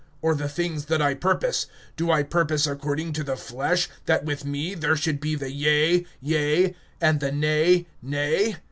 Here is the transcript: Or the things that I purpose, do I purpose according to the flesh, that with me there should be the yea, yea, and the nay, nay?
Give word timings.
Or 0.23 0.33
the 0.33 0.49
things 0.49 0.85
that 0.85 0.99
I 0.99 1.13
purpose, 1.13 1.67
do 1.95 2.09
I 2.09 2.23
purpose 2.23 2.65
according 2.65 3.13
to 3.13 3.23
the 3.23 3.35
flesh, 3.35 3.87
that 4.07 4.25
with 4.25 4.43
me 4.43 4.73
there 4.73 4.95
should 4.95 5.19
be 5.19 5.35
the 5.35 5.51
yea, 5.51 6.07
yea, 6.19 6.73
and 6.99 7.19
the 7.19 7.31
nay, 7.31 7.85
nay? 8.01 8.55